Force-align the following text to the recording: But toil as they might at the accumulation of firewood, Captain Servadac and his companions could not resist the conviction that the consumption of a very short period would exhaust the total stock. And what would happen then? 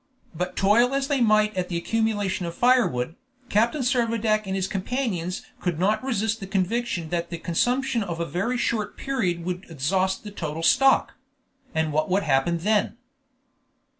But 0.33 0.55
toil 0.55 0.95
as 0.95 1.09
they 1.09 1.21
might 1.21 1.55
at 1.55 1.69
the 1.69 1.77
accumulation 1.77 2.47
of 2.47 2.55
firewood, 2.55 3.13
Captain 3.49 3.83
Servadac 3.83 4.47
and 4.47 4.55
his 4.55 4.67
companions 4.67 5.43
could 5.59 5.77
not 5.77 6.03
resist 6.03 6.39
the 6.39 6.47
conviction 6.47 7.09
that 7.09 7.29
the 7.29 7.37
consumption 7.37 8.01
of 8.01 8.19
a 8.19 8.25
very 8.25 8.57
short 8.57 8.97
period 8.97 9.45
would 9.45 9.67
exhaust 9.69 10.23
the 10.23 10.31
total 10.31 10.63
stock. 10.63 11.13
And 11.75 11.93
what 11.93 12.09
would 12.09 12.23
happen 12.23 12.57
then? 12.57 12.97